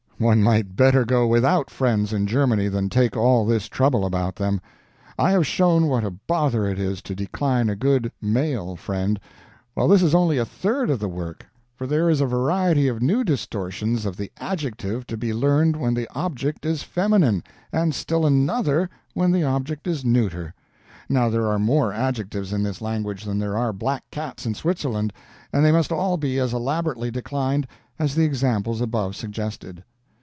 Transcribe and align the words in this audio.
One 0.21 0.43
might 0.43 0.75
better 0.75 1.03
go 1.03 1.25
without 1.25 1.71
friends 1.71 2.13
in 2.13 2.27
Germany 2.27 2.67
than 2.67 2.89
take 2.89 3.17
all 3.17 3.43
this 3.43 3.65
trouble 3.67 4.05
about 4.05 4.35
them. 4.35 4.61
I 5.17 5.31
have 5.31 5.47
shown 5.47 5.87
what 5.87 6.03
a 6.03 6.11
bother 6.11 6.67
it 6.67 6.77
is 6.77 7.01
to 7.01 7.15
decline 7.15 7.71
a 7.71 7.75
good 7.75 8.11
(male) 8.21 8.75
friend; 8.75 9.19
well 9.73 9.87
this 9.87 10.03
is 10.03 10.13
only 10.13 10.37
a 10.37 10.45
third 10.45 10.91
of 10.91 10.99
the 10.99 11.07
work, 11.09 11.47
for 11.75 11.87
there 11.87 12.07
is 12.07 12.21
a 12.21 12.27
variety 12.27 12.87
of 12.87 13.01
new 13.01 13.23
distortions 13.23 14.05
of 14.05 14.15
the 14.15 14.31
adjective 14.37 15.07
to 15.07 15.17
be 15.17 15.33
learned 15.33 15.75
when 15.75 15.95
the 15.95 16.07
object 16.13 16.67
is 16.67 16.83
feminine, 16.83 17.43
and 17.73 17.95
still 17.95 18.23
another 18.23 18.91
when 19.15 19.31
the 19.31 19.43
object 19.43 19.87
is 19.87 20.05
neuter. 20.05 20.53
Now 21.09 21.29
there 21.29 21.47
are 21.47 21.57
more 21.57 21.91
adjectives 21.93 22.53
in 22.53 22.61
this 22.61 22.79
language 22.79 23.23
than 23.23 23.39
there 23.39 23.57
are 23.57 23.73
black 23.73 24.03
cats 24.11 24.45
in 24.45 24.53
Switzerland, 24.53 25.13
and 25.51 25.65
they 25.65 25.71
must 25.71 25.91
all 25.91 26.17
be 26.17 26.37
as 26.37 26.53
elaborately 26.53 27.09
declined 27.09 27.65
as 27.97 28.13
the 28.13 28.23
examples 28.23 28.81
above 28.81 29.15
suggested. 29.15 29.83